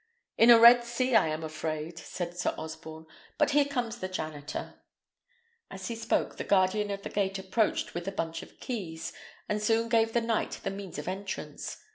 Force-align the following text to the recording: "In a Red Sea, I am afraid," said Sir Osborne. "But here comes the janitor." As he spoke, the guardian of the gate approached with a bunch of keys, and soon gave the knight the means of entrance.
"In 0.35 0.49
a 0.49 0.57
Red 0.57 0.83
Sea, 0.83 1.13
I 1.15 1.27
am 1.27 1.43
afraid," 1.43 1.99
said 1.99 2.35
Sir 2.35 2.55
Osborne. 2.57 3.05
"But 3.37 3.51
here 3.51 3.65
comes 3.65 3.99
the 3.99 4.07
janitor." 4.07 4.79
As 5.69 5.89
he 5.89 5.95
spoke, 5.95 6.37
the 6.37 6.43
guardian 6.43 6.89
of 6.89 7.03
the 7.03 7.09
gate 7.09 7.37
approached 7.37 7.93
with 7.93 8.07
a 8.07 8.11
bunch 8.11 8.41
of 8.41 8.59
keys, 8.59 9.13
and 9.47 9.61
soon 9.61 9.89
gave 9.89 10.13
the 10.13 10.19
knight 10.21 10.59
the 10.63 10.71
means 10.71 10.97
of 10.97 11.07
entrance. 11.07 11.77